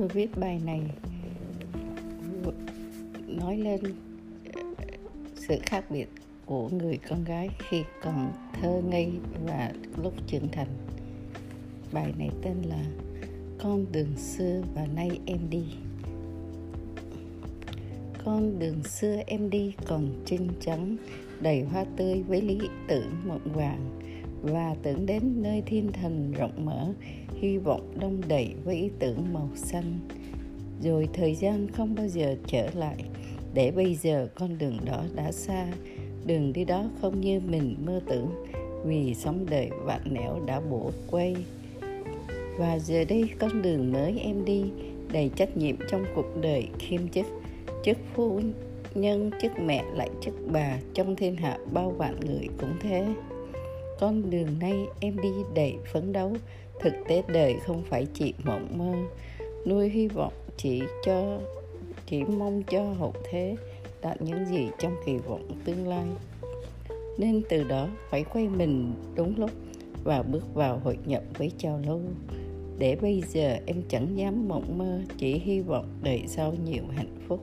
[0.00, 0.80] tôi viết bài này
[3.26, 3.80] nói lên
[5.34, 6.06] sự khác biệt
[6.46, 9.12] của người con gái khi còn thơ ngây
[9.46, 9.72] và
[10.02, 10.68] lúc trưởng thành.
[11.92, 12.84] Bài này tên là
[13.58, 15.64] con đường xưa và nay em đi
[18.24, 20.96] con đường xưa em đi còn trinh trắng,
[21.40, 22.58] đầy hoa tươi với lý
[22.88, 24.00] tưởng mộng vàng
[24.42, 26.92] và tưởng đến nơi thiên thần rộng mở,
[27.40, 29.98] hy vọng đông đầy với ý tưởng màu xanh.
[30.82, 32.96] Rồi thời gian không bao giờ trở lại,
[33.54, 35.66] để bây giờ con đường đó đã xa.
[36.26, 38.28] Đường đi đó không như mình mơ tưởng,
[38.84, 41.36] vì sống đời vạn nẻo đã bổ quay.
[42.58, 44.64] Và giờ đây con đường mới em đi,
[45.12, 47.26] đầy trách nhiệm trong cuộc đời khiêm chức.
[47.84, 48.40] Chức phu
[48.94, 53.06] nhân, chức mẹ lại chức bà, trong thiên hạ bao vạn người cũng thế
[54.00, 56.32] con đường nay em đi đầy phấn đấu.
[56.80, 58.94] Thực tế đời không phải chỉ mộng mơ.
[59.66, 61.38] Nuôi hy vọng chỉ cho,
[62.06, 63.56] chỉ mong cho hậu thế,
[64.02, 66.06] đạt những gì trong kỳ vọng tương lai.
[67.18, 69.50] Nên từ đó phải quay mình đúng lúc
[70.04, 72.00] và bước vào hội nhập với chào lâu
[72.78, 77.16] để bây giờ em chẳng dám mộng mơ, chỉ hy vọng đời sau nhiều hạnh
[77.28, 77.40] phúc.